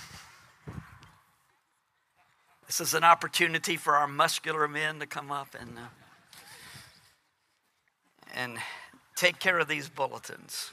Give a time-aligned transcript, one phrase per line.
[2.66, 5.82] this is an opportunity for our muscular men to come up and, uh,
[8.35, 8.57] and
[9.15, 10.71] take care of these bulletins.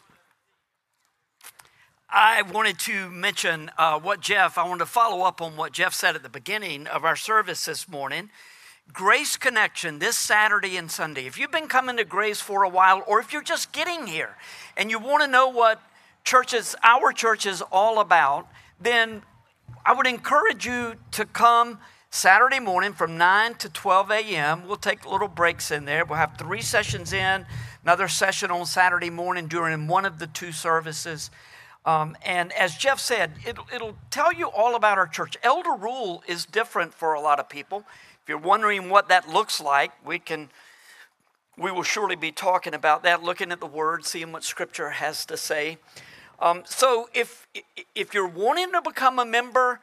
[2.09, 5.93] I wanted to mention uh, what Jeff, I wanted to follow up on what Jeff
[5.93, 8.29] said at the beginning of our service this morning.
[8.91, 11.27] Grace Connection this Saturday and Sunday.
[11.27, 14.35] If you've been coming to Grace for a while, or if you're just getting here
[14.75, 15.81] and you want to know what
[16.23, 18.47] churches, our church is all about,
[18.79, 19.21] then
[19.85, 21.77] I would encourage you to come
[22.09, 24.67] Saturday morning from 9 to 12 a.m.
[24.67, 26.03] We'll take little breaks in there.
[26.03, 27.45] We'll have three sessions in,
[27.83, 31.29] another session on Saturday morning during one of the two services.
[31.85, 35.37] Um, and as Jeff said, it'll, it'll tell you all about our church.
[35.43, 37.85] Elder rule is different for a lot of people
[38.29, 40.49] you're wondering what that looks like, we can
[41.57, 45.25] we will surely be talking about that, looking at the word, seeing what scripture has
[45.25, 45.77] to say.
[46.39, 47.47] Um, so if
[47.95, 49.81] if you're wanting to become a member,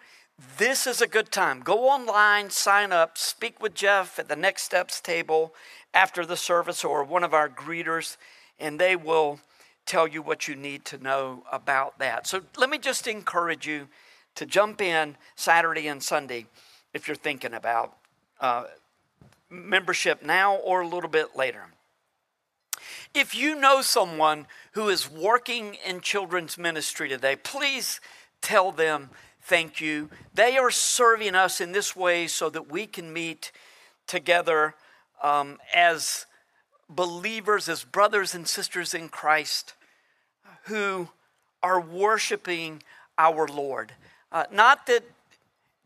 [0.58, 1.61] this is a good time.
[1.61, 5.55] Go online, sign up, speak with Jeff at the next steps table
[5.92, 8.17] after the service or one of our greeters,
[8.58, 9.40] and they will
[9.85, 12.27] tell you what you need to know about that.
[12.27, 13.89] So let me just encourage you
[14.35, 16.46] to jump in Saturday and Sunday
[16.92, 17.96] if you're thinking about
[18.41, 18.64] uh,
[19.51, 21.67] membership now or a little bit later.
[23.14, 28.01] If you know someone who is working in children's ministry today, please
[28.42, 29.11] tell them
[29.42, 30.11] thank you.
[30.35, 33.52] They are serving us in this way so that we can meet
[34.07, 34.74] together
[35.23, 36.27] um, as
[36.89, 39.74] believers, as brothers and sisters in Christ
[40.64, 41.08] who
[41.63, 42.83] are worshiping
[43.18, 43.92] our Lord.
[44.30, 45.05] Uh, not that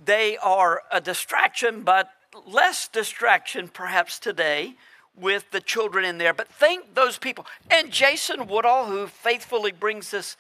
[0.05, 2.11] they are a distraction, but
[2.47, 4.75] less distraction perhaps today
[5.17, 7.47] with the children in there, but thank those people.
[7.71, 10.37] And Jason Woodall, who faithfully brings this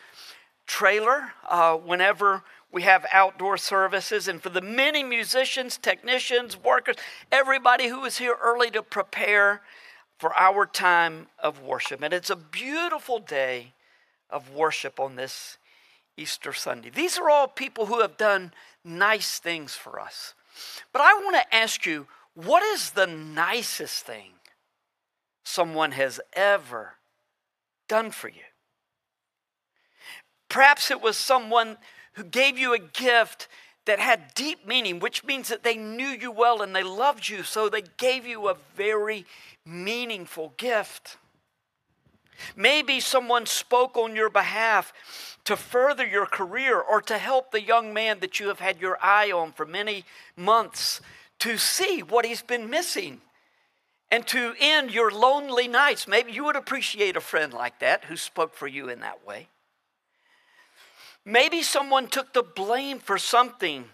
[0.67, 2.43] trailer uh, whenever
[2.73, 6.97] we have outdoor services, and for the many musicians, technicians, workers,
[7.33, 9.61] everybody who is here early to prepare
[10.19, 12.01] for our time of worship.
[12.03, 13.73] And it's a beautiful day
[14.29, 15.59] of worship on this
[16.17, 16.91] Easter Sunday.
[16.91, 18.53] These are all people who have done
[18.85, 20.35] nice things for us.
[20.93, 24.33] But I want to ask you what is the nicest thing
[25.45, 26.95] someone has ever
[27.89, 28.43] done for you?
[30.49, 31.77] Perhaps it was someone
[32.15, 33.49] who gave you a gift
[33.87, 37.43] that had deep meaning, which means that they knew you well and they loved you,
[37.43, 39.25] so they gave you a very
[39.65, 41.17] meaningful gift.
[42.57, 44.93] Maybe someone spoke on your behalf
[45.51, 48.97] to further your career or to help the young man that you have had your
[49.03, 50.05] eye on for many
[50.37, 51.01] months
[51.41, 53.21] to see what he's been missing
[54.13, 56.07] and to end your lonely nights.
[56.07, 59.49] Maybe you would appreciate a friend like that who spoke for you in that way.
[61.25, 63.87] Maybe someone took the blame for something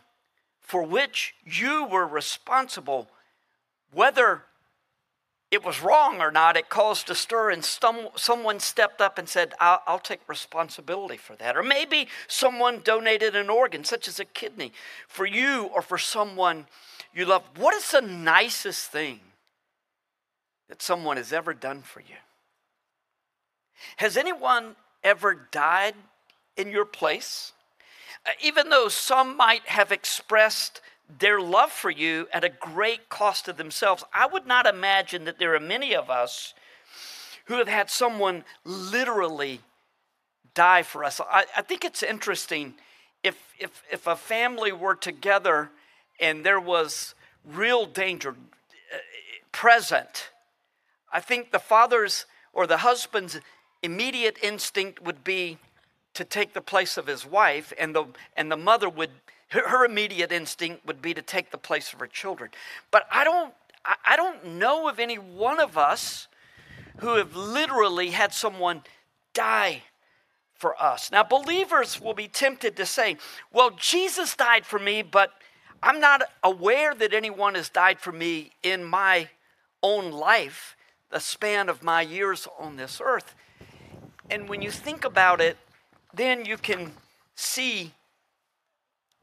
[0.61, 3.09] for which you were responsible,
[3.93, 4.43] whether
[5.57, 9.27] it was wrong or not, it caused a stir, and some, someone stepped up and
[9.27, 11.57] said, I'll, I'll take responsibility for that.
[11.57, 14.73] Or maybe someone donated an organ, such as a kidney,
[15.09, 16.67] for you or for someone
[17.15, 17.43] you love.
[17.57, 19.21] What is the nicest thing
[20.69, 22.17] that someone has ever done for you?
[23.97, 25.95] Has anyone ever died
[26.59, 27.53] in your place?
[28.27, 30.83] Uh, even though some might have expressed
[31.19, 34.05] their love for you at a great cost to themselves.
[34.13, 36.55] I would not imagine that there are many of us
[37.47, 39.61] who have had someone literally
[40.55, 41.21] die for us.
[41.21, 42.75] I, I think it's interesting
[43.23, 45.71] if, if, if a family were together
[46.21, 47.15] and there was
[47.45, 48.99] real danger uh,
[49.53, 50.31] present,
[51.13, 53.39] I think the father's or the husband's
[53.83, 55.59] immediate instinct would be
[56.15, 58.07] to take the place of his wife, and the,
[58.37, 59.11] and the mother would
[59.49, 62.51] Her, immediate instinct would be to take the place of her children.
[62.91, 63.55] But I don't,
[63.85, 66.27] I don't know of any one of us
[66.99, 68.83] who have literally had someone
[69.35, 69.83] die
[70.55, 71.13] for us.
[71.13, 73.19] Now, believers will be tempted to say,
[73.53, 75.31] well, Jesus died for me, but
[75.83, 79.29] I'm not aware that anyone has died for me in my
[79.83, 80.77] own life,
[81.11, 83.35] the span of my years on this earth.
[84.31, 85.57] And when you think about it,
[86.13, 86.93] then you can
[87.37, 87.93] see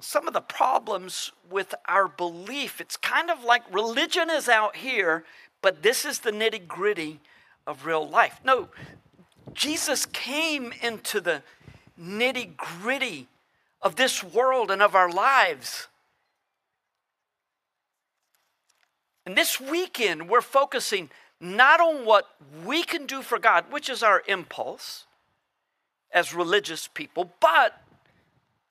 [0.03, 2.81] some of the problems with our belief.
[2.81, 5.23] It's kind of like religion is out here,
[5.61, 7.21] but this is the nitty gritty
[7.65, 8.39] of real life.
[8.43, 8.67] No,
[9.53, 11.41] Jesus came into the
[11.99, 13.27] nitty gritty
[13.81, 15.87] of this world and of our lives.
[19.25, 21.09] And this weekend, we're focusing
[21.39, 22.27] not on what
[22.65, 25.05] we can do for God, which is our impulse
[26.11, 27.82] as religious people, but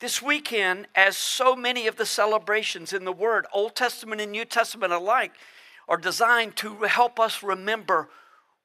[0.02, 4.44] this weekend, as so many of the celebrations in the Word, Old Testament and New
[4.44, 5.30] Testament alike,
[5.88, 8.08] are designed to help us remember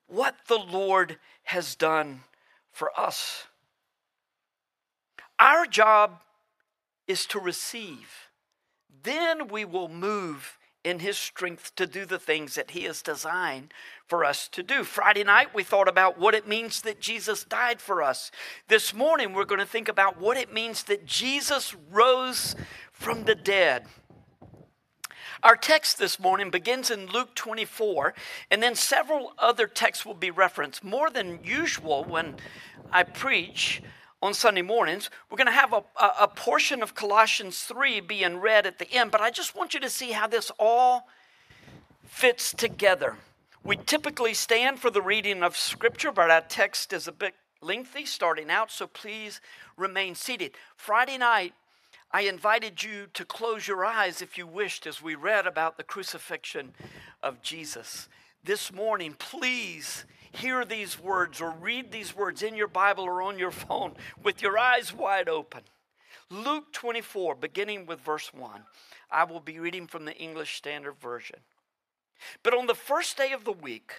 [0.07, 2.22] what the Lord has done
[2.72, 3.44] for us.
[5.38, 6.22] Our job
[7.07, 8.30] is to receive.
[9.04, 10.56] Then we will move
[10.88, 13.74] in His strength to do the things that He has designed
[14.07, 14.86] for us to do.
[14.86, 18.31] Friday night, we thought about what it means that Jesus died for us.
[18.69, 22.56] This morning, we're going to think about what it means that Jesus rose
[22.94, 23.86] from the dead.
[25.44, 28.13] Our text this morning begins in Luke 24,
[28.50, 30.86] and then several other texts will be referenced.
[30.86, 32.38] More than usual when
[32.92, 33.81] I preach
[34.22, 38.38] on Sunday mornings, we're going to have a, a, a portion of Colossians 3 being
[38.38, 41.08] read at the end, but I just want you to see how this all
[42.06, 43.16] fits together.
[43.64, 48.06] We typically stand for the reading of Scripture, but our text is a bit lengthy
[48.06, 49.40] starting out, so please
[49.75, 50.54] remain seated.
[50.75, 51.54] Friday night,
[52.12, 55.84] I invited you to close your eyes if you wished as we read about the
[55.84, 56.74] crucifixion
[57.22, 58.08] of Jesus.
[58.44, 63.39] This morning, please hear these words or read these words in your Bible or on
[63.39, 65.62] your phone with your eyes wide open.
[66.29, 68.62] Luke 24, beginning with verse 1.
[69.09, 71.39] I will be reading from the English Standard Version.
[72.44, 73.94] But on the first day of the week,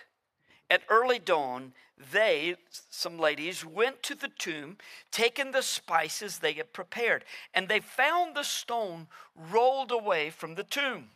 [0.71, 1.73] at early dawn,
[2.13, 2.57] they,
[2.91, 4.77] some ladies, went to the tomb,
[5.11, 7.25] taking the spices they had prepared,
[7.55, 11.09] and they found the stone rolled away from the tomb.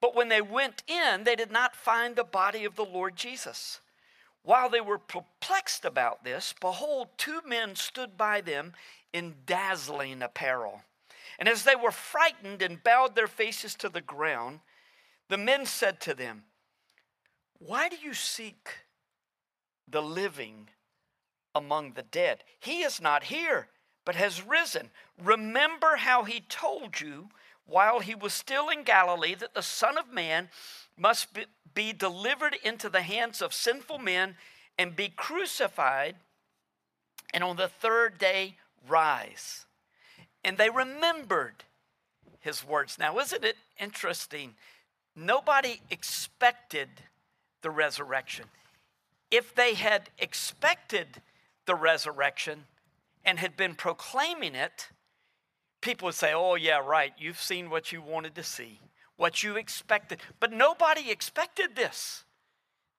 [0.00, 3.80] But when they went in, they did not find the body of the Lord Jesus.
[4.48, 8.72] While they were perplexed about this, behold, two men stood by them
[9.12, 10.80] in dazzling apparel.
[11.38, 14.60] And as they were frightened and bowed their faces to the ground,
[15.28, 16.44] the men said to them,
[17.58, 18.70] Why do you seek
[19.86, 20.70] the living
[21.54, 22.42] among the dead?
[22.58, 23.68] He is not here,
[24.06, 24.88] but has risen.
[25.22, 27.28] Remember how he told you
[27.66, 30.48] while he was still in Galilee that the Son of Man
[30.98, 31.28] must
[31.74, 34.36] be delivered into the hands of sinful men
[34.78, 36.16] and be crucified,
[37.32, 38.56] and on the third day
[38.88, 39.66] rise.
[40.44, 41.64] And they remembered
[42.40, 42.98] his words.
[42.98, 44.54] Now, isn't it interesting
[45.18, 46.88] Nobody expected
[47.62, 48.44] the resurrection.
[49.32, 51.20] If they had expected
[51.66, 52.66] the resurrection
[53.24, 54.90] and had been proclaiming it,
[55.80, 58.78] people would say, Oh, yeah, right, you've seen what you wanted to see,
[59.18, 60.20] what you expected.
[60.40, 62.24] But nobody expected this.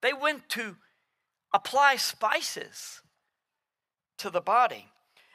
[0.01, 0.75] They went to
[1.51, 3.01] apply spices
[4.19, 4.89] to the body.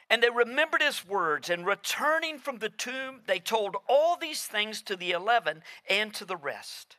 [0.09, 4.83] And they remembered his words, and returning from the tomb, they told all these things
[4.83, 6.97] to the eleven and to the rest.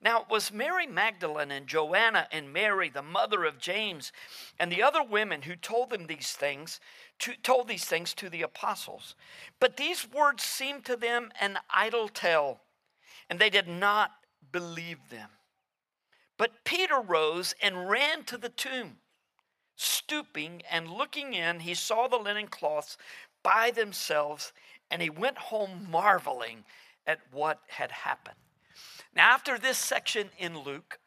[0.00, 4.12] Now it was Mary Magdalene and Joanna and Mary, the mother of James,
[4.56, 6.78] and the other women who told them these things,
[7.20, 9.16] to, told these things to the apostles.
[9.58, 12.60] But these words seemed to them an idle tale,
[13.28, 14.12] and they did not
[14.52, 15.30] believe them.
[16.36, 18.98] But Peter rose and ran to the tomb.
[19.76, 22.96] Stooping and looking in, he saw the linen cloths
[23.42, 24.52] by themselves,
[24.90, 26.64] and he went home marveling
[27.06, 28.36] at what had happened.
[29.14, 30.98] Now, after this section in Luke,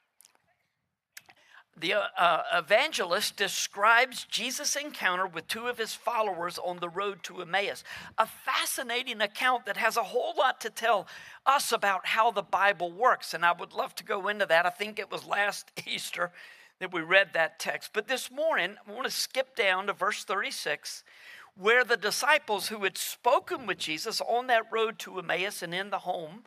[1.80, 7.24] the uh, uh, evangelist describes Jesus' encounter with two of his followers on the road
[7.24, 7.84] to Emmaus.
[8.18, 11.08] A fascinating account that has a whole lot to tell
[11.46, 13.34] us about how the Bible works.
[13.34, 14.66] And I would love to go into that.
[14.66, 16.32] I think it was last Easter
[16.80, 17.92] that we read that text.
[17.94, 21.04] But this morning, I want to skip down to verse 36,
[21.56, 25.90] where the disciples who had spoken with Jesus on that road to Emmaus and in
[25.90, 26.44] the home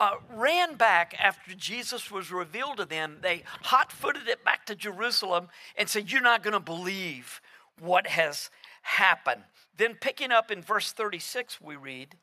[0.00, 3.18] uh, ran back after Jesus was revealed to them.
[3.20, 7.40] They hot footed it back to Jerusalem and said, You're not going to believe
[7.80, 8.50] what has
[8.82, 9.42] happened.
[9.76, 12.16] Then, picking up in verse 36, we read,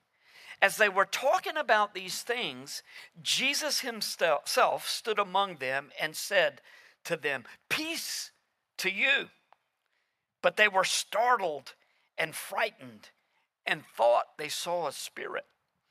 [0.61, 2.81] as they were talking about these things,
[3.21, 6.61] Jesus himself stood among them and said
[7.03, 8.31] to them, Peace
[8.77, 9.29] to you.
[10.41, 11.73] But they were startled
[12.17, 13.09] and frightened
[13.65, 15.45] and thought they saw a spirit.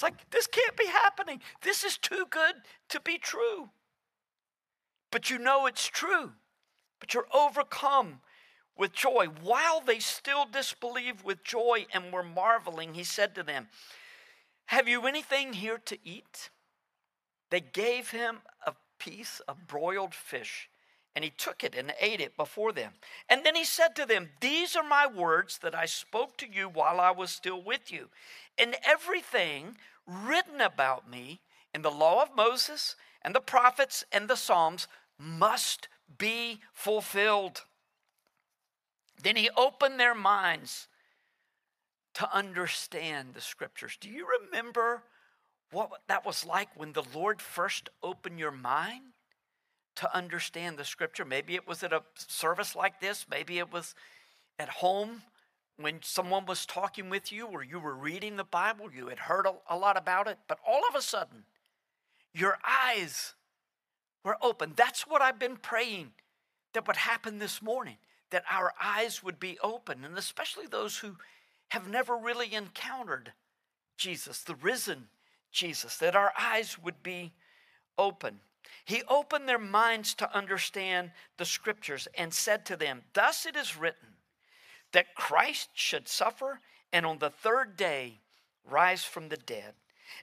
[0.00, 1.42] It's like, this can't be happening.
[1.60, 2.54] This is too good
[2.88, 3.68] to be true.
[5.10, 6.32] But you know it's true.
[7.00, 8.22] But you're overcome
[8.78, 9.26] with joy.
[9.42, 13.68] While they still disbelieved with joy and were marveling, he said to them,
[14.66, 16.48] Have you anything here to eat?
[17.50, 20.70] They gave him a piece of broiled fish,
[21.14, 22.92] and he took it and ate it before them.
[23.28, 26.68] And then he said to them, These are my words that I spoke to you
[26.68, 28.08] while I was still with you.
[28.56, 29.76] And everything
[30.06, 31.40] written about me
[31.74, 34.86] in the law of Moses and the prophets and the Psalms
[35.18, 37.62] must be fulfilled.
[39.22, 40.88] Then he opened their minds
[42.14, 43.96] to understand the scriptures.
[44.00, 45.02] Do you remember
[45.70, 49.09] what that was like when the Lord first opened your mind
[49.96, 51.24] to understand the scripture?
[51.24, 53.94] Maybe it was at a service like this, maybe it was
[54.58, 55.22] at home
[55.80, 59.46] when someone was talking with you or you were reading the Bible, you had heard
[59.68, 61.44] a, lot about it, but all of a sudden,
[62.34, 63.34] your eyes
[64.24, 64.74] were open.
[64.76, 66.12] That's what I've been praying
[66.74, 67.96] that would happen this morning,
[68.30, 71.16] that our eyes would be open, and especially those who
[71.70, 73.32] have never really encountered
[73.96, 75.08] Jesus, the risen
[75.50, 77.32] Jesus, that our eyes would be
[77.96, 78.40] open.
[78.84, 83.76] He opened their minds to understand the scriptures and said to them, Thus it is
[83.76, 84.16] written
[84.92, 86.60] that Christ should suffer
[86.92, 88.20] and on the third day
[88.68, 89.74] rise from the dead,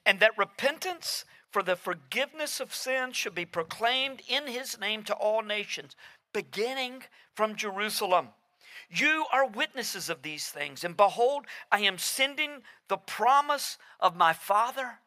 [0.04, 5.14] and that repentance for the forgiveness of sins should be proclaimed in his name to
[5.14, 5.96] all nations,
[6.32, 7.02] beginning
[7.34, 8.28] from Jerusalem.
[8.90, 14.32] You are witnesses of these things, and behold, I am sending the promise of my
[14.32, 15.00] Father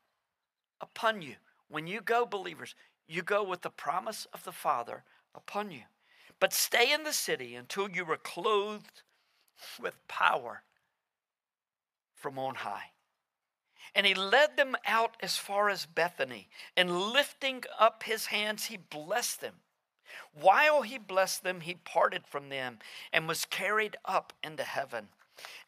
[0.79, 1.35] upon you.
[1.69, 2.75] When you go, believers,
[3.07, 5.03] you go with the promise of the Father
[5.35, 5.83] upon you.
[6.39, 9.03] But stay in the city until you are clothed
[9.79, 10.63] with power
[12.15, 12.91] from on high.
[13.93, 18.77] And he led them out as far as Bethany, and lifting up his hands, he
[18.77, 19.55] blessed them.
[20.33, 22.79] While he blessed them, he parted from them
[23.11, 25.09] and was carried up into heaven.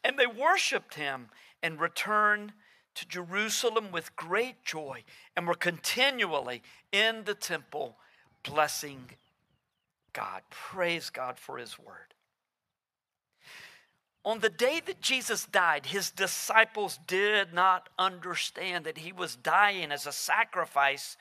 [0.04, 1.30] And they worshiped him
[1.62, 2.54] and returned
[2.96, 5.04] to Jerusalem with great joy
[5.36, 7.98] and were continually in the temple
[8.44, 9.12] blessing
[10.14, 10.42] God.
[10.50, 12.14] Praise God for his word.
[14.26, 19.92] On the day that Jesus died, his disciples did not understand that he was dying
[19.92, 21.18] as a sacrifice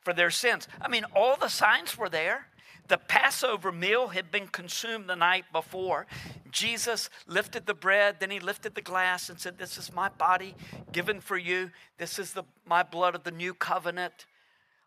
[0.00, 0.66] for their sins.
[0.80, 2.48] I mean, all the signs were there.
[2.90, 6.08] The Passover meal had been consumed the night before.
[6.50, 10.56] Jesus lifted the bread, then he lifted the glass and said, This is my body
[10.90, 11.70] given for you.
[11.98, 14.26] This is the, my blood of the new covenant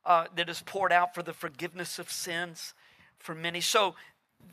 [0.05, 2.73] uh, that is poured out for the forgiveness of sins
[3.19, 3.61] for many.
[3.61, 3.95] So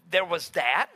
[0.09, 0.91] there was that.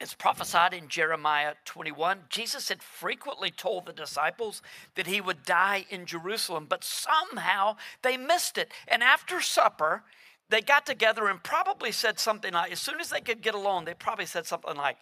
[0.00, 2.20] It's prophesied in Jeremiah 21.
[2.30, 4.62] Jesus had frequently told the disciples
[4.94, 8.72] that he would die in Jerusalem, but somehow they missed it.
[8.88, 10.04] And after supper,
[10.50, 13.84] they got together and probably said something like, as soon as they could get along,
[13.84, 14.96] they probably said something like,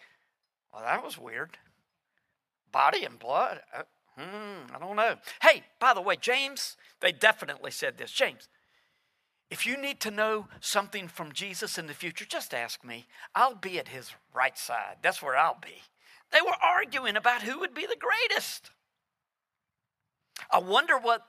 [0.71, 1.57] Well, that was weird.
[2.71, 3.61] Body and blood?
[3.75, 3.83] Uh,
[4.15, 5.15] hmm, I don't know.
[5.41, 8.11] Hey, by the way, James, they definitely said this.
[8.11, 8.47] James,
[9.49, 13.07] if you need to know something from Jesus in the future, just ask me.
[13.33, 14.97] I'll be at his right side.
[15.01, 15.81] That's where I'll be.
[16.31, 18.69] They were arguing about who would be the greatest.
[20.51, 21.25] I wonder what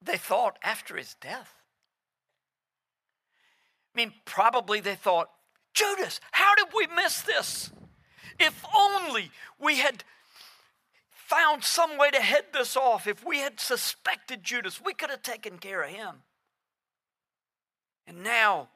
[0.00, 1.52] they thought after his death.
[3.96, 5.30] I mean, probably they thought,
[5.72, 7.70] Judas, how did we miss this?
[8.38, 10.04] If only we had
[11.10, 15.22] found some way to head this off, if we had suspected Judas, we could have
[15.22, 16.16] taken care of him.
[18.06, 18.68] And now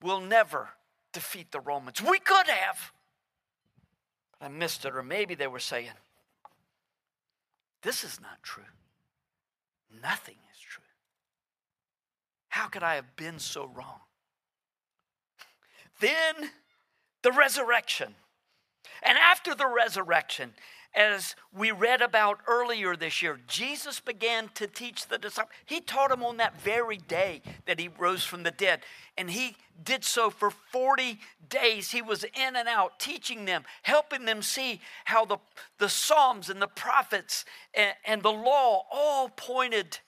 [0.00, 0.70] we'll never
[1.12, 2.00] defeat the Romans.
[2.00, 2.92] We could have.
[4.38, 4.94] But I missed it.
[4.94, 5.90] Or maybe they were saying,
[7.82, 8.62] this is not true.
[10.00, 10.84] Nothing is true.
[12.48, 13.98] How could I have been so wrong?
[16.00, 16.50] Then
[17.22, 18.14] the resurrection.
[19.02, 20.52] And after the resurrection,
[20.94, 25.52] as we read about earlier this year, Jesus began to teach the disciples.
[25.66, 28.80] He taught them on that very day that he rose from the dead.
[29.18, 31.90] And he did so for 40 days.
[31.90, 35.38] He was in and out teaching them, helping them see how the,
[35.78, 39.98] the Psalms and the prophets and, and the law all pointed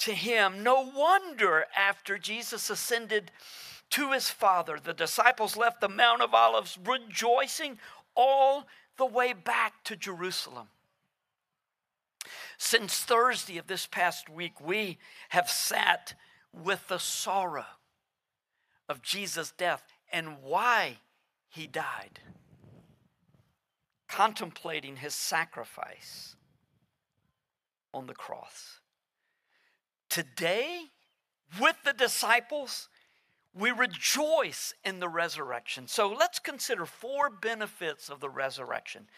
[0.00, 0.62] to him.
[0.62, 3.30] No wonder after Jesus ascended
[3.90, 7.78] to his Father, the disciples left the Mount of Olives rejoicing
[8.14, 8.66] all
[8.96, 10.68] the way back to Jerusalem.
[12.58, 14.98] Since Thursday of this past week, we
[15.30, 16.14] have sat
[16.52, 17.66] with the sorrow
[18.88, 20.98] of Jesus' death and why
[21.48, 22.20] he died,
[24.08, 26.36] contemplating his sacrifice
[27.94, 28.80] on the cross.
[30.08, 30.86] Today,
[31.60, 32.88] with the disciples,
[33.54, 35.88] we rejoice in the resurrection.
[35.88, 39.08] So let's consider four benefits of the resurrection,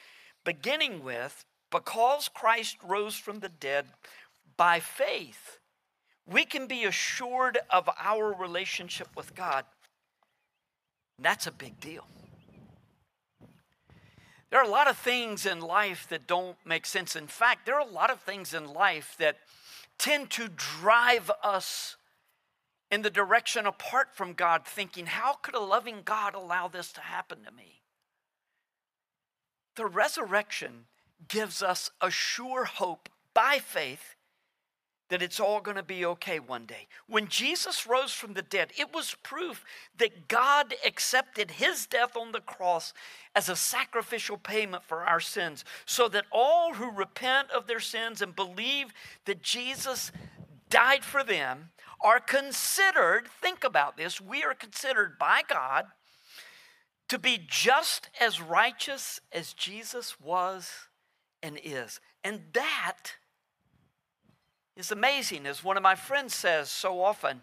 [0.44, 3.86] beginning with because Christ rose from the dead
[4.56, 5.58] by faith,
[6.26, 9.64] we can be assured of our relationship with God.
[11.18, 12.06] That's a big deal.
[14.50, 17.14] There are a lot of things in life that don't make sense.
[17.14, 19.38] In fact, there are a lot of things in life that
[19.96, 21.96] tend to drive us
[22.90, 27.00] in the direction apart from God, thinking, how could a loving God allow this to
[27.00, 27.82] happen to me?
[29.76, 30.86] The resurrection
[31.28, 34.16] gives us a sure hope by faith
[35.10, 36.86] that it's all going to be okay one day.
[37.08, 39.64] When Jesus rose from the dead, it was proof
[39.98, 42.94] that God accepted his death on the cross
[43.34, 48.22] as a sacrificial payment for our sins, so that all who repent of their sins
[48.22, 48.94] and believe
[49.24, 50.12] that Jesus
[50.68, 51.70] died for them
[52.02, 55.86] are considered, think about this, we are considered by God
[57.08, 60.70] to be just as righteous as Jesus was
[61.42, 62.00] and is.
[62.22, 63.14] And that
[64.76, 67.42] is amazing, as one of my friends says so often.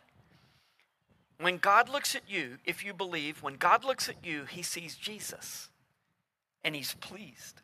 [1.39, 4.95] When God looks at you, if you believe, when God looks at you, he sees
[4.95, 5.69] Jesus
[6.63, 7.61] and he's pleased.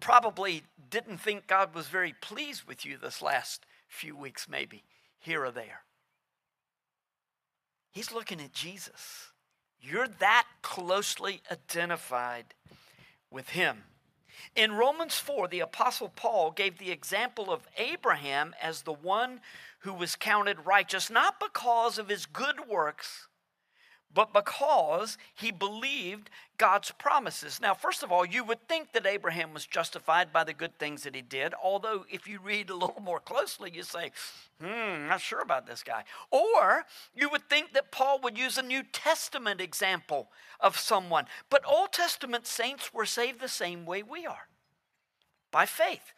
[0.00, 4.84] Probably didn't think God was very pleased with you this last few weeks, maybe
[5.22, 5.82] here or there.
[7.92, 9.32] He's looking at Jesus.
[9.80, 12.54] You're that closely identified
[13.30, 13.84] with him.
[14.54, 19.40] In Romans 4, the Apostle Paul gave the example of Abraham as the one
[19.80, 23.28] who was counted righteous, not because of his good works,
[24.14, 27.60] but because he believed God's promises.
[27.60, 31.02] Now, first of all, you would think that Abraham was justified by the good things
[31.02, 34.12] that he did, although if you read a little more closely, you say,
[34.60, 36.04] hmm, not sure about this guy.
[36.30, 40.28] Or you would think that Paul would use a New Testament example
[40.60, 41.26] of someone.
[41.50, 44.48] But Old Testament saints were saved the same way we are
[45.50, 46.12] by faith,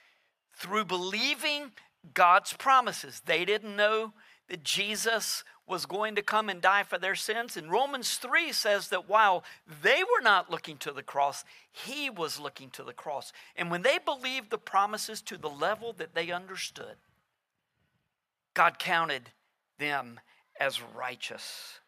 [0.56, 1.72] through believing
[2.12, 3.22] God's promises.
[3.24, 4.12] They didn't know
[4.48, 7.56] that Jesus was going to come and die for their sins.
[7.56, 9.44] And Romans 3 says that while
[9.82, 13.32] they were not looking to the cross, he was looking to the cross.
[13.56, 16.96] And when they believed the promises to the level that they understood,
[18.52, 19.30] God counted
[19.78, 20.20] them
[20.60, 21.80] as righteous.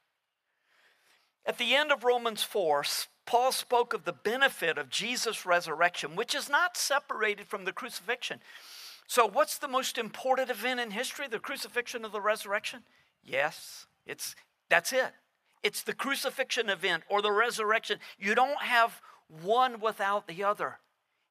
[1.45, 2.83] At the end of Romans 4,
[3.25, 8.41] Paul spoke of the benefit of Jesus' resurrection, which is not separated from the crucifixion.
[9.07, 11.29] So, what's the most important event in history?
[11.29, 12.83] The crucifixion of the resurrection?
[13.27, 14.35] Yes, it's
[14.71, 15.12] that's it.
[15.62, 17.99] It's the crucifixion event or the resurrection.
[18.19, 19.01] You don't have
[19.43, 20.79] one without the other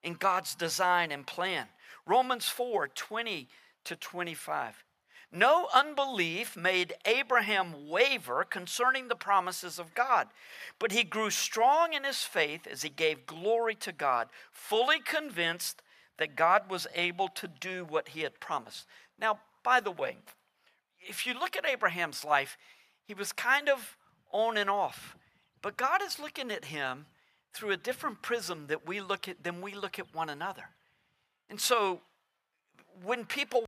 [0.04, 1.68] in God's design and plan.
[2.06, 3.48] Romans 4 20
[3.86, 4.84] to 25.
[5.32, 10.28] No unbelief made Abraham waver concerning the promises of God,
[10.80, 15.82] but he grew strong in his faith as he gave glory to God, fully convinced
[16.18, 18.86] that God was able to do what he had promised.
[19.20, 20.18] Now, by the way,
[21.08, 22.58] if you look at Abraham's life,
[23.08, 23.98] he was kind of
[24.32, 25.16] on and off.
[25.62, 27.06] But God is looking at him
[27.54, 30.70] through a different prism that we look at than we look at one another.
[31.50, 32.02] And so
[33.04, 33.66] when people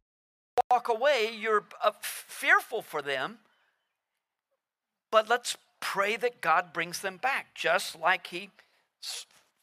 [0.70, 3.40] walk away, you're uh, fearful for them.
[5.12, 8.50] But let's pray that God brings them back, just like he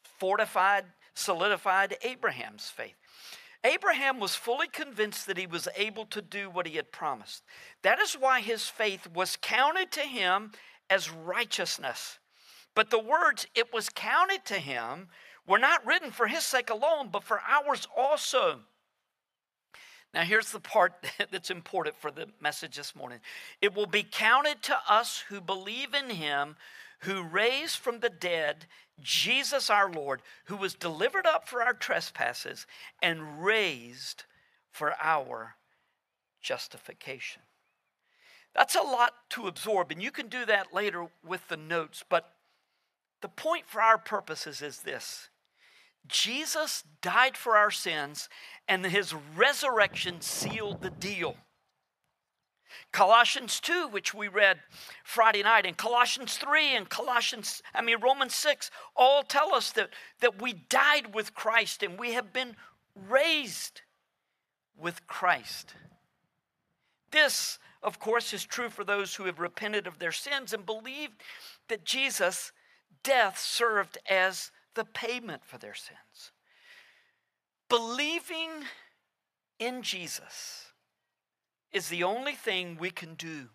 [0.02, 0.84] fortified
[1.14, 2.96] solidified Abraham's faith.
[3.64, 7.42] Abraham was fully convinced that he was able to do what he had promised.
[7.82, 10.52] That is why his faith was counted to him
[10.90, 12.18] as righteousness.
[12.74, 15.08] But the words, it was counted to him,
[15.46, 18.60] were not written for his sake alone, but for ours also.
[20.12, 20.92] Now, here's the part
[21.30, 23.20] that's important for the message this morning.
[23.62, 26.56] It will be counted to us who believe in him
[27.00, 28.66] who raised from the dead
[29.00, 32.66] Jesus our Lord, who was delivered up for our trespasses
[33.02, 34.24] and raised
[34.70, 35.56] for our
[36.40, 37.42] justification.
[38.54, 42.34] That's a lot to absorb, and you can do that later with the notes, but
[43.20, 45.28] the point for our purposes is this
[46.06, 48.28] Jesus died for our sins,
[48.68, 51.36] and his resurrection sealed the deal.
[52.92, 54.60] Colossians 2, which we read
[55.02, 59.90] Friday night, and Colossians 3 and Colossians, I mean, Romans 6, all tell us that,
[60.20, 62.56] that we died with Christ and we have been
[63.08, 63.82] raised
[64.76, 65.74] with Christ.
[67.10, 71.22] This, of course, is true for those who have repented of their sins and believed
[71.68, 72.52] that Jesus'
[73.02, 76.32] death served as the payment for their sins.
[77.68, 78.50] Believing
[79.58, 80.63] in Jesus
[81.74, 83.48] is the only thing we can do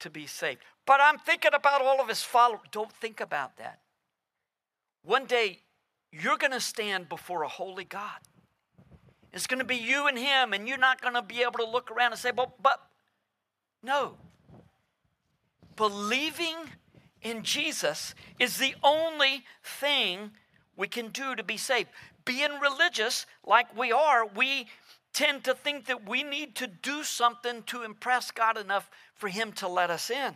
[0.00, 0.60] to be saved.
[0.84, 2.60] But I'm thinking about all of his followers.
[2.70, 3.78] Don't think about that.
[5.02, 5.60] One day,
[6.10, 8.18] you're going to stand before a holy God.
[9.32, 11.68] It's going to be you and him, and you're not going to be able to
[11.68, 12.80] look around and say, well, but
[13.82, 14.16] no.
[15.76, 16.56] Believing
[17.22, 20.32] in Jesus is the only thing
[20.76, 21.88] we can do to be saved.
[22.24, 24.66] Being religious like we are, we
[25.14, 29.52] tend to think that we need to do something to impress God enough for Him
[29.52, 30.34] to let us in.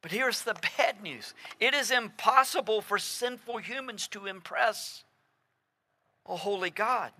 [0.00, 5.04] But here's the bad news it is impossible for sinful humans to impress
[6.26, 7.12] a holy God.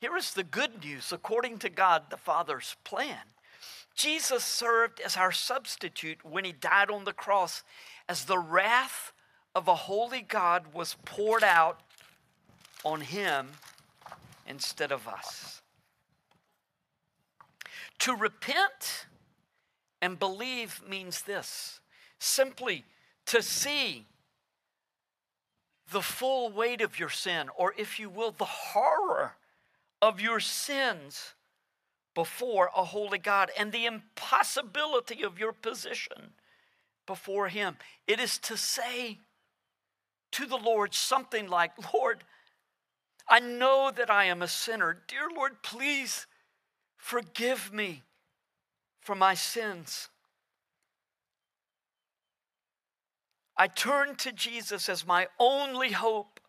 [0.00, 3.18] Here is the good news according to God the Father's plan.
[3.94, 7.62] Jesus served as our substitute when he died on the cross,
[8.08, 9.12] as the wrath
[9.54, 11.80] of a holy God was poured out
[12.84, 13.48] on him
[14.46, 15.62] instead of us.
[18.00, 19.06] To repent
[20.00, 21.80] and believe means this
[22.18, 22.84] simply
[23.26, 24.06] to see
[25.90, 29.36] the full weight of your sin, or if you will, the horror
[30.02, 31.34] of your sins
[32.14, 36.32] before a holy God and the impossibility of your position
[37.06, 37.76] before Him.
[38.06, 39.18] It is to say
[40.32, 42.24] to the Lord something like, Lord,
[43.28, 44.98] I know that I am a sinner.
[45.08, 46.26] Dear Lord, please
[46.96, 48.02] forgive me
[49.00, 50.08] for my sins.
[53.56, 56.40] I turn to Jesus as my only hope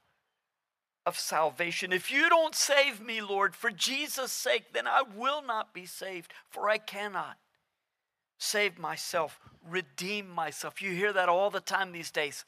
[1.06, 1.94] of salvation.
[1.94, 6.34] If you don't save me, Lord, for Jesus' sake, then I will not be saved,
[6.50, 7.38] for I cannot
[8.38, 10.82] save myself, redeem myself.
[10.82, 12.44] You hear that all the time these days.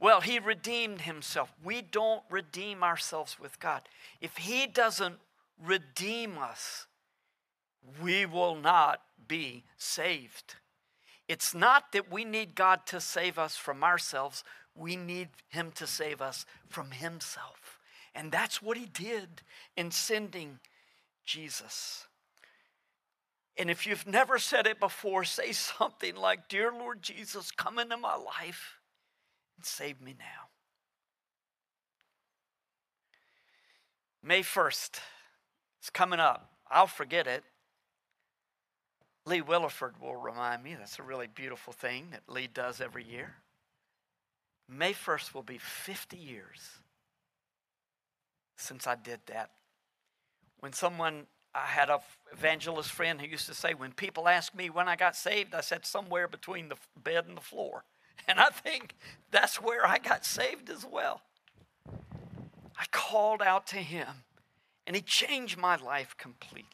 [0.00, 1.52] Well, he redeemed himself.
[1.62, 3.82] We don't redeem ourselves with God.
[4.20, 5.16] If he doesn't
[5.62, 6.86] redeem us,
[8.00, 10.54] we will not be saved.
[11.26, 15.86] It's not that we need God to save us from ourselves, we need him to
[15.86, 17.78] save us from himself.
[18.14, 19.42] And that's what he did
[19.76, 20.60] in sending
[21.24, 22.06] Jesus.
[23.56, 27.96] And if you've never said it before, say something like, Dear Lord Jesus, come into
[27.96, 28.77] my life
[29.58, 30.48] and save me now.
[34.22, 35.00] May 1st
[35.82, 36.50] is coming up.
[36.70, 37.44] I'll forget it.
[39.26, 40.74] Lee Williford will remind me.
[40.74, 43.34] That's a really beautiful thing that Lee does every year.
[44.68, 46.60] May 1st will be 50 years
[48.56, 49.50] since I did that.
[50.60, 52.00] When someone, I had a
[52.32, 55.62] evangelist friend who used to say, when people ask me when I got saved, I
[55.62, 57.84] said somewhere between the bed and the floor.
[58.28, 58.94] And I think
[59.30, 61.22] that's where I got saved as well.
[62.78, 64.08] I called out to him,
[64.86, 66.68] and he changed my life completely.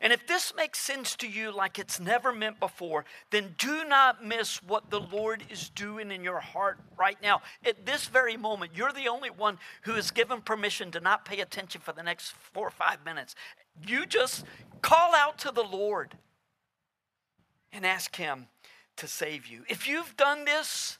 [0.00, 4.24] And if this makes sense to you like it's never meant before, then do not
[4.24, 7.40] miss what the Lord is doing in your heart right now.
[7.64, 11.40] At this very moment, you're the only one who is given permission to not pay
[11.40, 13.34] attention for the next four or five minutes.
[13.86, 14.44] You just
[14.82, 16.18] call out to the Lord
[17.72, 18.48] and ask Him
[18.96, 19.64] to save you.
[19.68, 20.98] If you've done this,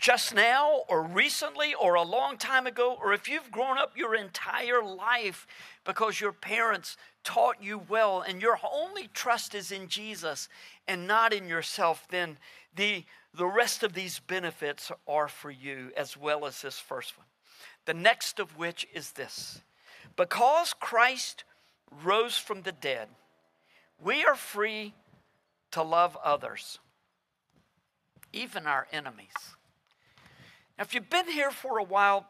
[0.00, 4.14] just now or recently or a long time ago, or if you've grown up your
[4.14, 5.46] entire life
[5.84, 10.48] because your parents taught you well and your only trust is in Jesus
[10.88, 12.38] and not in yourself, then
[12.74, 17.26] the, the rest of these benefits are for you as well as this first one.
[17.84, 19.60] The next of which is this
[20.16, 21.44] because Christ
[22.04, 23.08] rose from the dead,
[24.02, 24.94] we are free
[25.72, 26.78] to love others,
[28.32, 29.34] even our enemies.
[30.76, 32.26] Now, if you've been here for a while,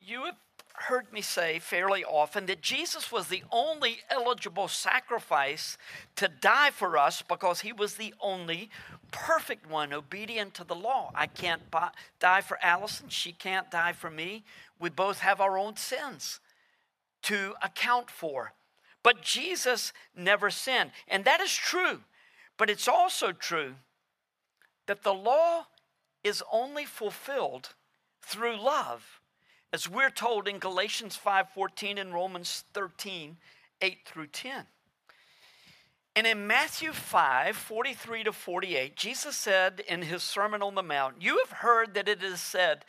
[0.00, 0.36] you have
[0.74, 5.78] heard me say fairly often that Jesus was the only eligible sacrifice
[6.16, 8.70] to die for us because he was the only
[9.12, 11.12] perfect one obedient to the law.
[11.14, 11.62] I can't
[12.18, 14.44] die for Allison, she can't die for me.
[14.80, 16.40] We both have our own sins
[17.22, 18.52] to account for.
[19.04, 20.90] But Jesus never sinned.
[21.06, 22.00] And that is true.
[22.56, 23.74] But it's also true
[24.86, 25.66] that the law
[26.22, 27.74] is only fulfilled
[28.22, 29.20] through love
[29.72, 33.38] as we're told in Galatians 5:14 and Romans 13,
[33.80, 34.66] 8 through 10.
[36.16, 41.20] And in Matthew 5, 43 to 48, Jesus said in his Sermon on the Mount,
[41.20, 42.84] You have heard that it is said,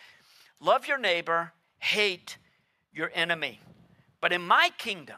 [0.59, 2.37] Love your neighbor, hate
[2.93, 3.61] your enemy.
[4.21, 5.17] But in my kingdom,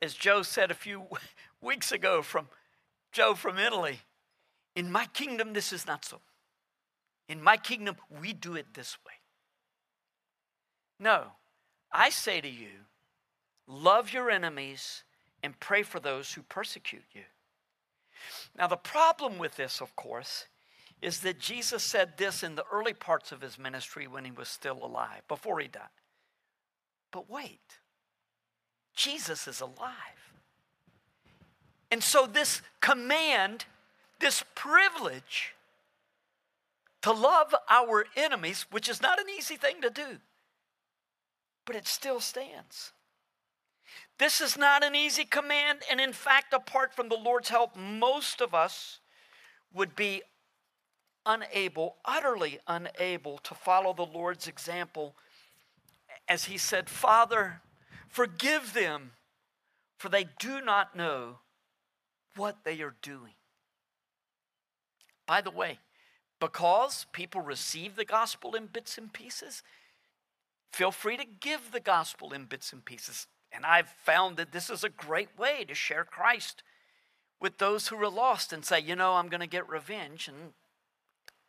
[0.00, 1.06] as Joe said a few
[1.60, 2.48] weeks ago from
[3.12, 4.00] Joe from Italy,
[4.74, 6.20] in my kingdom, this is not so.
[7.28, 9.12] In my kingdom, we do it this way.
[10.98, 11.24] No,
[11.92, 12.86] I say to you,
[13.66, 15.04] love your enemies
[15.42, 17.22] and pray for those who persecute you.
[18.56, 20.46] Now, the problem with this, of course,
[21.00, 24.48] is that Jesus said this in the early parts of his ministry when he was
[24.48, 25.82] still alive, before he died.
[27.10, 27.80] But wait,
[28.94, 30.31] Jesus is alive.
[31.92, 33.66] And so, this command,
[34.18, 35.54] this privilege
[37.02, 40.18] to love our enemies, which is not an easy thing to do,
[41.66, 42.92] but it still stands.
[44.18, 48.40] This is not an easy command, and in fact, apart from the Lord's help, most
[48.40, 49.00] of us
[49.74, 50.22] would be
[51.26, 55.14] unable, utterly unable to follow the Lord's example
[56.26, 57.60] as he said, Father,
[58.08, 59.10] forgive them,
[59.98, 61.40] for they do not know
[62.36, 63.34] what they are doing.
[65.26, 65.78] By the way,
[66.40, 69.62] because people receive the gospel in bits and pieces,
[70.72, 73.26] Feel free to give the gospel in bits and pieces.
[73.52, 76.62] And I've found that this is a great way to share Christ
[77.40, 80.28] with those who are lost and say, you know, I'm going to get revenge.
[80.28, 80.54] And,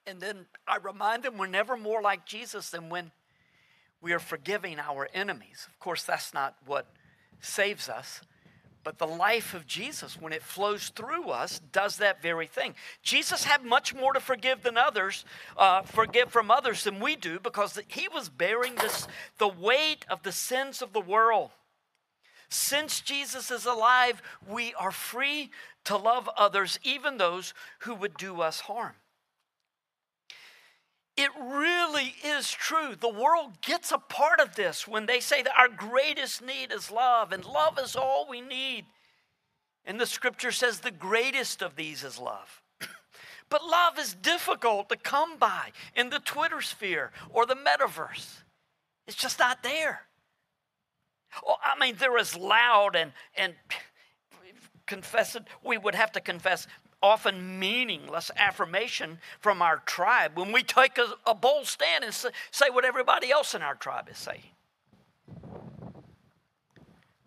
[0.05, 3.11] and then I remind them we're never more like Jesus than when
[4.01, 5.65] we are forgiving our enemies.
[5.69, 6.87] Of course, that's not what
[7.39, 8.19] saves us.
[8.83, 12.75] But the life of Jesus, when it flows through us, does that very thing.
[13.01, 15.23] Jesus had much more to forgive than others,
[15.57, 20.23] uh, forgive from others than we do, because he was bearing this, the weight of
[20.23, 21.51] the sins of the world.
[22.49, 25.49] Since Jesus is alive, we are free
[25.85, 28.93] to love others, even those who would do us harm.
[31.15, 32.95] It really is true.
[32.99, 36.89] The world gets a part of this when they say that our greatest need is
[36.89, 38.85] love, and love is all we need.
[39.85, 42.61] And the scripture says the greatest of these is love.
[43.49, 48.41] but love is difficult to come by in the Twitter sphere or the metaverse.
[49.07, 50.01] It's just not there.
[51.45, 53.53] Oh, I mean, they're loud and, and
[54.87, 56.65] confess it, we would have to confess
[57.03, 62.29] often meaningless affirmation from our tribe when we take a, a bold stand and say,
[62.49, 64.41] say what everybody else in our tribe is saying.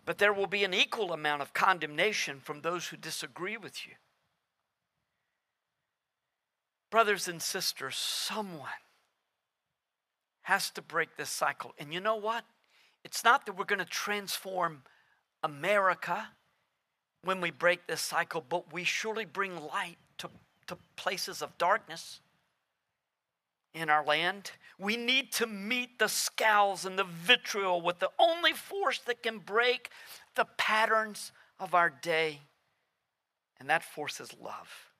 [0.07, 3.95] But there will be an equal amount of condemnation from those who disagree with you.
[6.91, 8.71] Brothers and sisters, someone
[10.43, 11.75] has to break this cycle.
[11.79, 12.45] And you know what?
[13.05, 14.85] It's not that we're going to transform
[15.43, 16.29] America
[17.23, 20.29] when we break this cycle, but we surely bring light to,
[20.67, 22.21] to places of darkness
[23.75, 24.53] in our land.
[24.79, 29.39] We need to meet the scowls and the vitriol with the only force that can
[29.39, 29.91] break
[30.35, 32.41] the patterns of our day,
[33.59, 34.93] and that force is love.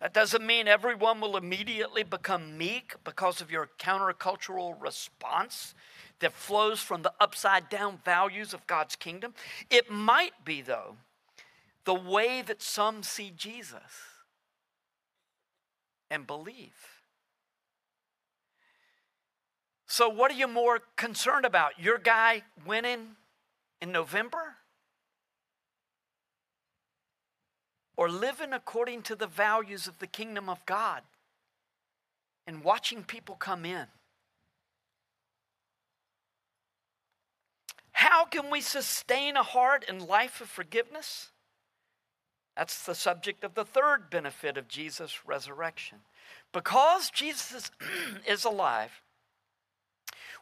[0.00, 5.74] That doesn't mean everyone will immediately become meek because of your countercultural response
[6.20, 9.34] that flows from the upside down values of God's kingdom.
[9.70, 10.96] It might be, though,
[11.90, 13.80] the way that some see Jesus
[16.08, 17.02] and believe.
[19.88, 21.80] So, what are you more concerned about?
[21.80, 23.16] Your guy winning
[23.82, 24.58] in November?
[27.96, 31.02] Or living according to the values of the kingdom of God
[32.46, 33.86] and watching people come in?
[37.90, 41.32] How can we sustain a heart and life of forgiveness?
[42.56, 45.98] That's the subject of the third benefit of Jesus' resurrection.
[46.52, 47.70] Because Jesus
[48.28, 48.90] is alive,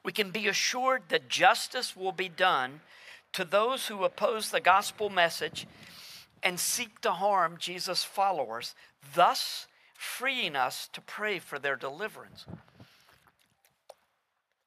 [0.05, 2.81] we can be assured that justice will be done
[3.33, 5.67] to those who oppose the gospel message
[6.43, 8.75] and seek to harm Jesus' followers,
[9.15, 12.47] thus freeing us to pray for their deliverance.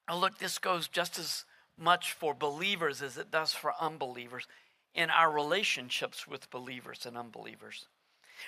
[0.07, 1.45] Now, look, this goes just as
[1.77, 4.47] much for believers as it does for unbelievers
[4.95, 7.87] in our relationships with believers and unbelievers.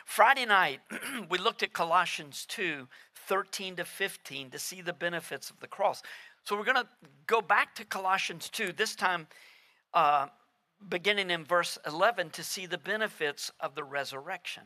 [0.05, 0.81] Friday night,
[1.29, 2.87] we looked at Colossians 2
[3.27, 6.01] 13 to 15 to see the benefits of the cross.
[6.43, 6.87] So we're going to
[7.25, 9.27] go back to Colossians 2, this time
[9.93, 10.27] uh,
[10.89, 14.63] beginning in verse 11, to see the benefits of the resurrection.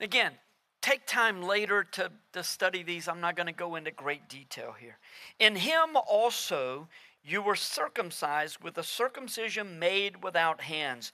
[0.00, 0.32] Again,
[0.80, 3.06] take time later to, to study these.
[3.06, 4.98] I'm not going to go into great detail here.
[5.38, 6.88] In him also
[7.24, 11.12] you were circumcised with a circumcision made without hands,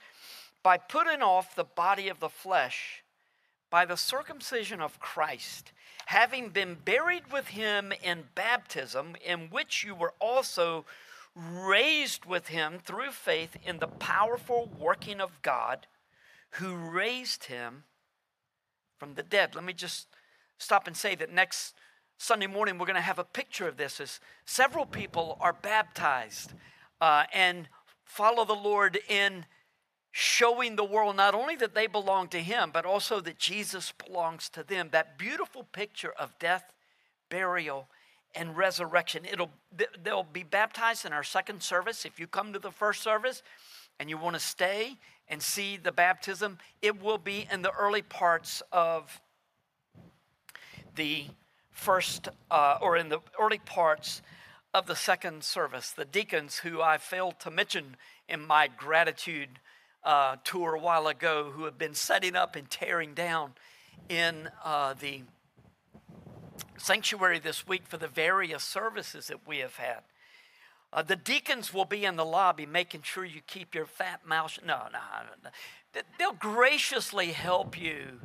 [0.63, 3.03] by putting off the body of the flesh
[3.69, 5.71] by the circumcision of Christ,
[6.07, 10.85] having been buried with him in baptism, in which you were also
[11.35, 15.85] raised with him through faith in the powerful working of God
[16.53, 17.83] who raised him
[18.97, 19.53] from the dead.
[19.53, 20.07] Let me just
[20.57, 21.75] stop and say that next
[22.21, 26.51] Sunday morning we're going to have a picture of this as several people are baptized
[26.99, 27.69] uh, and
[28.03, 29.45] follow the Lord in
[30.11, 34.49] showing the world not only that they belong to Him, but also that Jesus belongs
[34.49, 34.89] to them.
[34.91, 36.73] That beautiful picture of death,
[37.29, 37.87] burial,
[38.35, 39.23] and resurrection.
[39.23, 39.51] It'll,
[40.03, 42.03] they'll be baptized in our second service.
[42.03, 43.43] If you come to the first service
[43.97, 44.97] and you want to stay
[45.29, 49.21] and see the baptism, it will be in the early parts of
[50.95, 51.27] the
[51.79, 54.21] first, uh, or in the early parts
[54.73, 55.91] of the second service.
[55.91, 57.95] The deacons, who I failed to mention
[58.27, 59.49] in my gratitude
[60.03, 63.53] uh, tour a while ago, who have been setting up and tearing down
[64.09, 65.21] in uh, the
[66.77, 70.01] sanctuary this week for the various services that we have had.
[70.91, 74.59] Uh, the deacons will be in the lobby making sure you keep your fat mouth.
[74.65, 74.99] No, no,
[75.43, 76.01] no.
[76.17, 78.19] They'll graciously help you,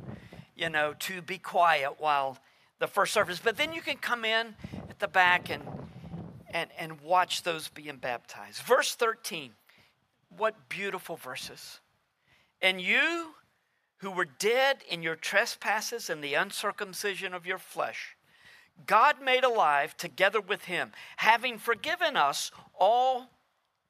[0.55, 2.39] you know, to be quiet while
[2.85, 3.41] the first service.
[3.43, 4.55] But then you can come in
[4.89, 5.63] at the back and
[6.51, 8.61] and and watch those being baptized.
[8.61, 9.51] Verse 13.
[10.37, 11.79] What beautiful verses.
[12.61, 13.33] And you
[13.97, 18.15] who were dead in your trespasses and the uncircumcision of your flesh,
[18.85, 23.31] God made alive together with him, having forgiven us all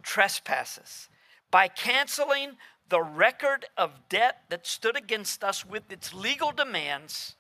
[0.04, 1.10] trespasses
[1.52, 2.52] by canceling
[2.88, 7.36] the record of debt that stood against us with its legal demands.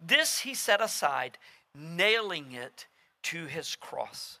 [0.00, 1.38] This he set aside,
[1.74, 2.86] nailing it
[3.24, 4.38] to his cross.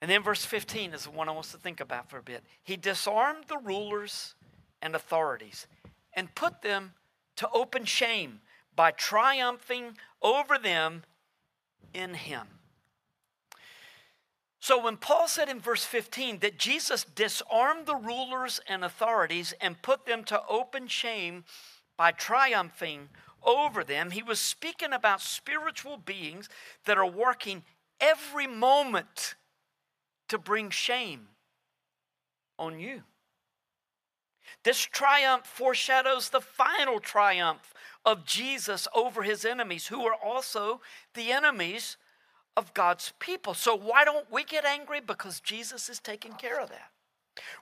[0.00, 2.22] And then verse 15 is the one I want us to think about for a
[2.22, 2.42] bit.
[2.62, 4.34] He disarmed the rulers
[4.80, 5.66] and authorities
[6.14, 6.92] and put them
[7.36, 8.40] to open shame
[8.74, 11.04] by triumphing over them
[11.92, 12.46] in him.
[14.60, 19.80] So when Paul said in verse 15 that Jesus disarmed the rulers and authorities and
[19.80, 21.44] put them to open shame
[21.96, 23.08] by triumphing
[23.44, 26.48] over them, he was speaking about spiritual beings
[26.84, 27.62] that are working
[28.00, 29.34] every moment
[30.28, 31.28] to bring shame
[32.58, 33.02] on you.
[34.64, 37.72] This triumph foreshadows the final triumph
[38.04, 40.80] of Jesus over his enemies, who are also
[41.14, 41.96] the enemies
[42.56, 43.54] of God's people.
[43.54, 45.00] So, why don't we get angry?
[45.00, 46.90] Because Jesus is taking care of that.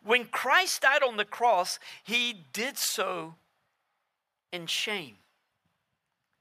[0.02, 3.34] When Christ died on the cross, he did so
[4.52, 5.16] in shame.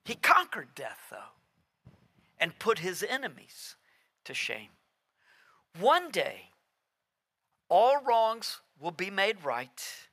[0.07, 1.35] He conquered death, though,
[2.39, 3.75] and put his enemies
[4.23, 4.69] to shame.
[5.77, 6.51] One day,
[7.67, 10.07] all wrongs will be made right.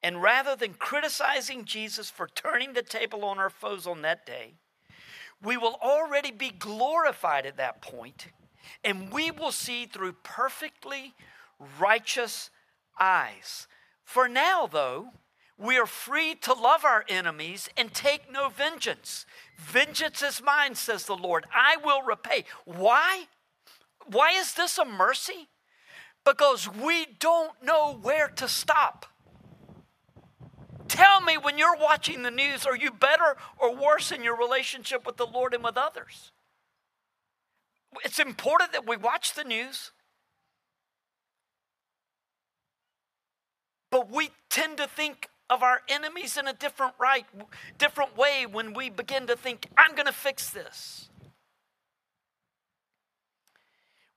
[0.00, 4.54] And rather than criticizing Jesus for turning the table on our foes on that day,
[5.42, 8.28] we will already be glorified at that point,
[8.84, 11.14] and we will see through perfectly
[11.80, 12.48] righteous
[13.00, 13.66] eyes.
[14.04, 15.08] For now, though,
[15.56, 19.24] we are free to love our enemies and take no vengeance.
[19.56, 21.46] Vengeance is mine, says the Lord.
[21.54, 22.44] I will repay.
[22.64, 23.28] Why?
[24.06, 25.48] Why is this a mercy?
[26.24, 29.06] Because we don't know where to stop.
[30.88, 35.06] Tell me when you're watching the news, are you better or worse in your relationship
[35.06, 36.32] with the Lord and with others?
[38.04, 39.92] It's important that we watch the news.
[43.90, 47.26] But we tend to think of our enemies in a different right,
[47.78, 51.08] different way when we begin to think, I'm going to fix this.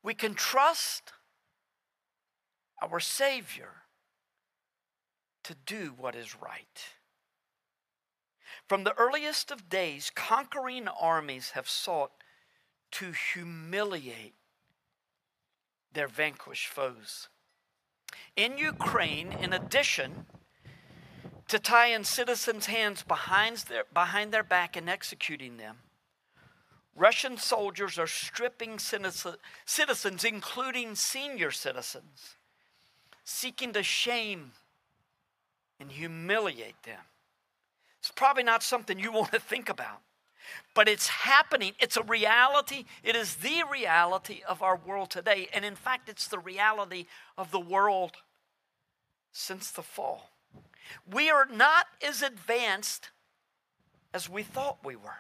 [0.08, 1.12] we can trust
[2.82, 3.74] our Savior
[5.44, 6.80] to do what is right.
[8.70, 12.12] From the earliest of days, conquering armies have sought
[12.92, 14.36] to humiliate
[15.92, 17.28] their vanquished foes.
[18.38, 20.26] In Ukraine, in addition
[21.48, 25.78] to tie in citizens' hands behind their, behind their back and executing them,
[26.96, 32.36] Russian soldiers are stripping citizens, including senior citizens,
[33.24, 34.52] seeking to shame
[35.80, 37.00] and humiliate them.
[38.00, 40.02] It's probably not something you want to think about,
[40.74, 41.74] but it's happening.
[41.80, 42.86] It's a reality.
[43.04, 45.50] It is the reality of our world today.
[45.54, 47.06] And in fact, it's the reality
[47.38, 48.14] of the world
[49.32, 50.32] since the fall.
[51.12, 53.10] We are not as advanced
[54.14, 55.20] as we thought we were.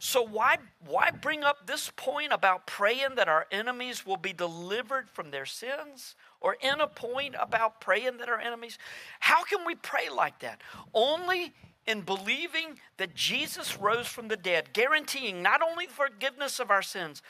[0.00, 5.10] So, why, why bring up this point about praying that our enemies will be delivered
[5.10, 6.14] from their sins?
[6.40, 8.78] Or in a point about praying that our enemies?
[9.18, 10.60] How can we pray like that?
[10.94, 11.52] Only
[11.86, 17.22] in believing that Jesus rose from the dead, guaranteeing not only forgiveness of our sins,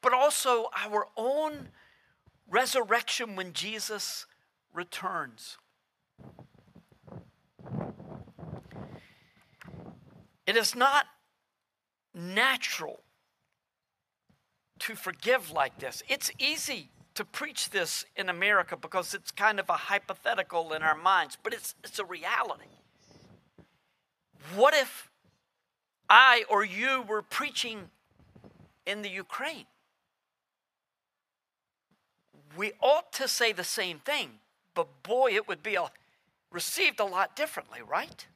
[0.00, 1.68] but also our own
[2.48, 4.24] resurrection when Jesus
[4.72, 5.58] returns.
[10.46, 11.06] It is not
[12.14, 13.00] natural
[14.80, 16.02] to forgive like this.
[16.08, 20.96] It's easy to preach this in America because it's kind of a hypothetical in our
[20.96, 22.64] minds, but it's, it's a reality.
[24.54, 25.10] What if
[26.10, 27.90] I or you were preaching
[28.84, 29.66] in the Ukraine?
[32.56, 34.30] We ought to say the same thing,
[34.74, 35.90] but boy, it would be a,
[36.50, 38.26] received a lot differently, right?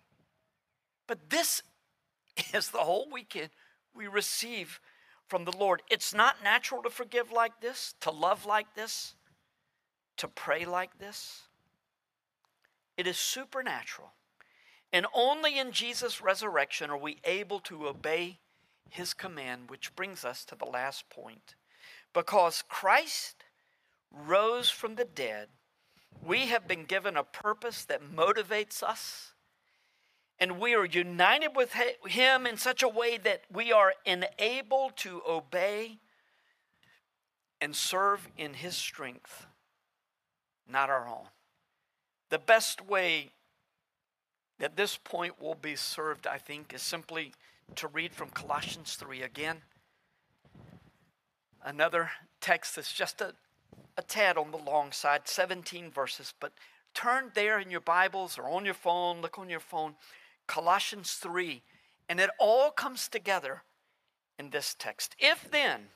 [1.06, 1.62] But this
[2.54, 3.50] is the whole weekend
[3.94, 4.80] we receive
[5.26, 5.82] from the Lord.
[5.90, 9.14] It's not natural to forgive like this, to love like this,
[10.16, 11.42] to pray like this.
[12.96, 14.12] It is supernatural.
[14.92, 18.38] And only in Jesus' resurrection are we able to obey
[18.90, 21.54] his command, which brings us to the last point.
[22.14, 23.44] Because Christ
[24.10, 25.48] rose from the dead,
[26.24, 29.27] we have been given a purpose that motivates us
[30.40, 31.74] and we are united with
[32.06, 35.98] Him in such a way that we are enabled to obey
[37.60, 39.46] and serve in His strength,
[40.70, 41.26] not our own.
[42.30, 43.30] The best way
[44.58, 47.32] that this point will be served, I think, is simply
[47.76, 49.62] to read from Colossians 3 again.
[51.64, 52.10] Another
[52.40, 53.34] text that's just a,
[53.96, 56.52] a tad on the long side, 17 verses, but
[56.94, 59.94] turn there in your Bibles or on your phone, look on your phone
[60.48, 61.62] Colossians 3,
[62.08, 63.62] and it all comes together
[64.38, 65.14] in this text.
[65.20, 65.90] If then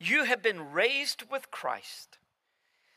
[0.00, 2.18] you have been raised with Christ,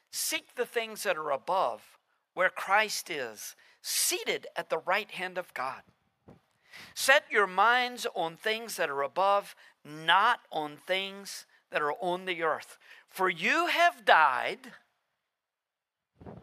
[0.09, 1.99] seek the things that are above,
[2.33, 5.81] where Christ is, seated at the right hand of God.
[6.95, 12.41] Set your minds on things that are above, not on things that are on the
[12.41, 12.77] earth.
[13.09, 14.71] For you have died,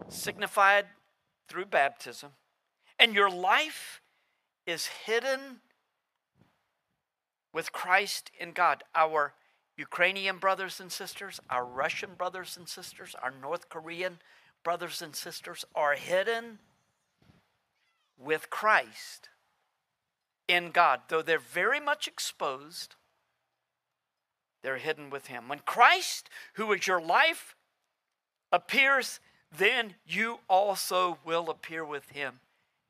[0.09, 0.87] signified
[1.49, 2.31] through baptism,
[2.99, 4.00] and your life
[4.71, 5.61] is hidden
[7.53, 8.83] with Christ in God.
[8.95, 9.35] Our
[9.77, 14.19] Ukrainian brothers and sisters, our Russian brothers and sisters, our North Korean
[14.63, 16.59] brothers and sisters are hidden
[18.19, 19.31] with Christ
[20.47, 21.01] in God.
[21.09, 22.95] Though they're very much exposed,
[24.63, 25.49] they're hidden with Him.
[25.49, 27.57] When Christ, who is your life,
[28.53, 29.21] appears,
[29.57, 32.41] then you also will appear with Him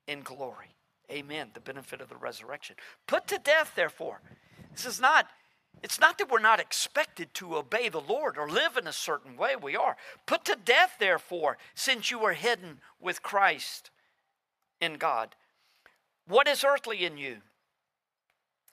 [0.08, 0.74] in glory.
[1.10, 1.50] Amen.
[1.54, 2.76] The benefit of the resurrection.
[3.06, 4.20] Put to death, therefore.
[4.74, 5.26] This is not,
[5.82, 9.36] it's not that we're not expected to obey the Lord or live in a certain
[9.36, 9.56] way.
[9.60, 9.96] We are.
[10.26, 13.90] Put to death, therefore, since you are hidden with Christ
[14.80, 15.34] in God.
[16.26, 17.38] What is earthly in you?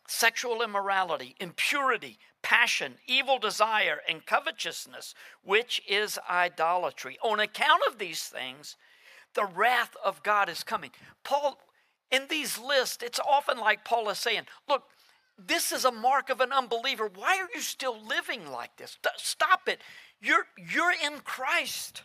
[0.07, 5.13] Sexual immorality, impurity, passion, evil desire, and covetousness,
[5.43, 7.17] which is idolatry.
[7.21, 8.77] On account of these things,
[9.33, 10.91] the wrath of God is coming.
[11.23, 11.59] Paul
[12.11, 14.83] in these lists, it's often like Paul is saying, Look,
[15.37, 17.09] this is a mark of an unbeliever.
[17.13, 18.97] Why are you still living like this?
[19.17, 19.81] Stop it.
[20.19, 22.03] You're, you're in Christ.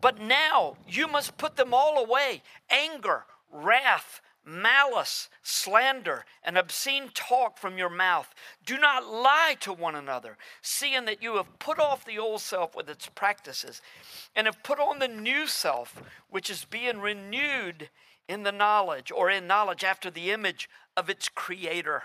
[0.00, 7.58] But now you must put them all away anger, wrath, malice, slander, and obscene talk
[7.58, 8.34] from your mouth.
[8.66, 12.74] Do not lie to one another, seeing that you have put off the old self
[12.74, 13.80] with its practices,
[14.34, 17.88] and have put on the new self, which is being renewed
[18.28, 22.04] in the knowledge or in knowledge after the image of its creator.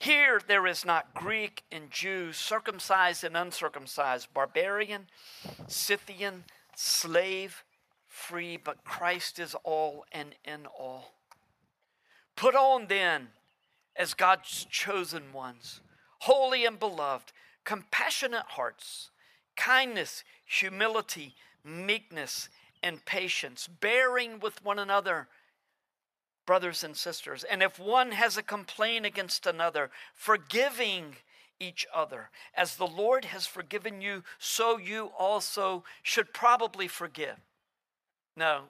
[0.00, 5.08] Here there is not Greek and Jew, circumcised and uncircumcised, barbarian,
[5.66, 6.44] Scythian,
[6.76, 7.64] slave,
[8.06, 11.14] free, but Christ is all and in all.
[12.36, 13.28] Put on then,
[13.96, 15.80] as God's chosen ones,
[16.20, 17.32] holy and beloved,
[17.64, 19.10] compassionate hearts,
[19.56, 22.48] kindness, humility, meekness,
[22.82, 25.28] and patience, bearing with one another,
[26.46, 27.44] brothers and sisters.
[27.44, 31.16] And if one has a complaint against another, forgiving
[31.60, 32.30] each other.
[32.54, 37.36] As the Lord has forgiven you, so you also should probably forgive.
[38.36, 38.64] No,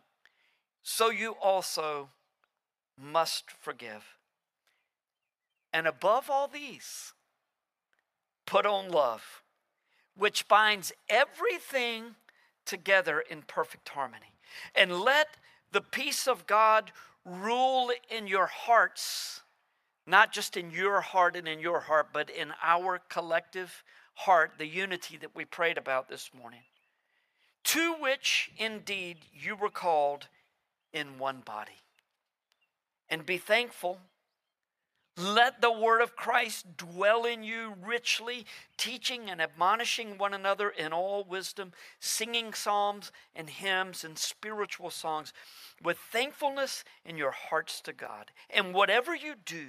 [0.82, 2.08] so you also
[2.96, 4.16] must forgive.
[5.72, 7.12] And above all these,
[8.46, 9.42] put on love,
[10.16, 12.14] which binds everything
[12.68, 14.32] together in perfect harmony.
[14.74, 15.28] And let
[15.72, 16.92] the peace of God
[17.24, 19.42] rule in your hearts
[20.08, 24.66] not just in your heart and in your heart, but in our collective heart, the
[24.66, 26.62] unity that we prayed about this morning,
[27.64, 30.26] to which indeed you were called
[30.94, 31.82] in one body.
[33.10, 33.98] And be thankful.
[35.18, 38.46] Let the word of Christ dwell in you richly,
[38.76, 45.32] teaching and admonishing one another in all wisdom, singing psalms and hymns and spiritual songs
[45.82, 48.30] with thankfulness in your hearts to God.
[48.48, 49.66] And whatever you do,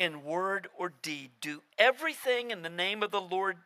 [0.00, 1.30] in word or deed.
[1.42, 3.58] Do everything in the name of the Lord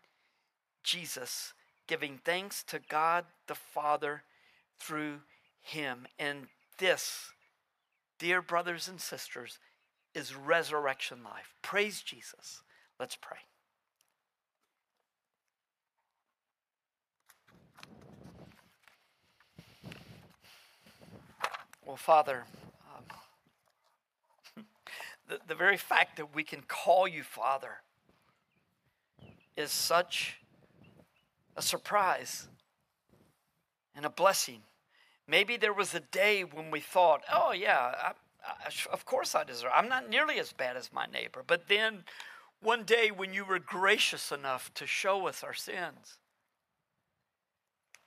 [0.82, 1.54] Jesus,
[1.86, 4.24] giving thanks to God the Father
[4.78, 5.20] through
[5.62, 6.08] him.
[6.18, 7.30] And this,
[8.18, 9.60] dear brothers and sisters,
[10.14, 11.54] is resurrection life.
[11.62, 12.62] Praise Jesus.
[12.98, 13.38] Let's pray.
[21.84, 22.44] Well, Father,
[24.56, 24.64] um,
[25.28, 27.82] the, the very fact that we can call you Father
[29.56, 30.38] is such
[31.56, 32.48] a surprise
[33.94, 34.62] and a blessing.
[35.28, 38.12] Maybe there was a day when we thought, oh, yeah,
[38.92, 39.70] Of course I deserve.
[39.74, 41.42] I'm not nearly as bad as my neighbor.
[41.46, 42.04] But then
[42.60, 46.18] one day when you were gracious enough to show us our sins,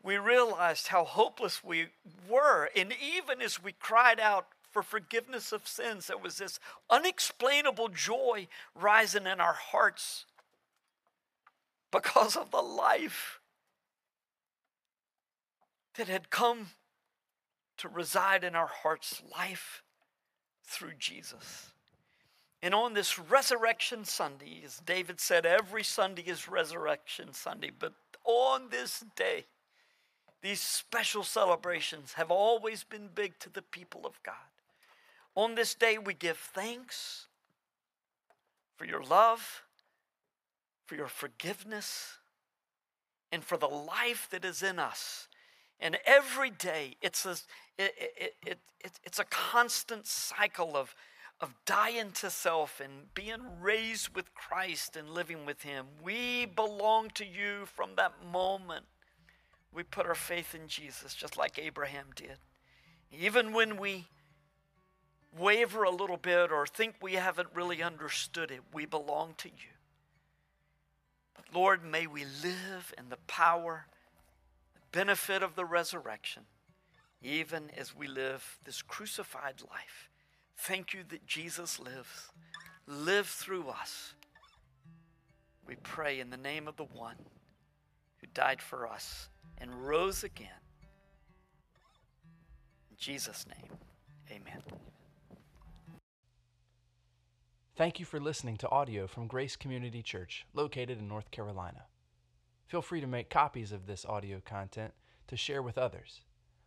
[0.04, 1.88] we realized how hopeless we
[2.30, 2.70] were.
[2.76, 6.06] And even as we cried out, for forgiveness of sins.
[6.06, 6.60] There was this
[6.90, 10.26] unexplainable joy rising in our hearts
[11.92, 13.40] because of the life
[15.96, 16.68] that had come
[17.78, 19.82] to reside in our hearts, life
[20.68, 21.72] through Jesus.
[22.62, 27.94] And on this Resurrection Sunday, as David said, every Sunday is Resurrection Sunday, but
[28.24, 29.46] on this day,
[30.42, 34.36] these special celebrations have always been big to the people of God.
[35.36, 37.28] On this day, we give thanks
[38.76, 39.64] for your love,
[40.86, 42.18] for your forgiveness,
[43.32, 45.28] and for the life that is in us.
[45.80, 47.32] And every day, it's a,
[47.78, 50.96] it, it, it, it, it's a constant cycle of,
[51.40, 55.86] of dying to self and being raised with Christ and living with Him.
[56.04, 58.86] We belong to you from that moment.
[59.72, 62.38] We put our faith in Jesus, just like Abraham did.
[63.12, 64.08] Even when we
[65.38, 69.78] waver a little bit or think we haven't really understood it, we belong to you.
[71.54, 73.86] Lord, may we live in the power,
[74.92, 76.44] benefit of the resurrection,
[77.22, 80.10] even as we live this crucified life.
[80.58, 82.32] Thank you that Jesus lives.
[82.88, 84.14] Live through us.
[85.68, 87.18] We pray in the name of the one
[88.22, 90.48] who died for us and rose again.
[92.90, 93.78] In Jesus' name,
[94.32, 94.62] amen.
[97.76, 101.84] Thank you for listening to audio from Grace Community Church, located in North Carolina.
[102.68, 104.94] Feel free to make copies of this audio content
[105.28, 106.22] to share with others,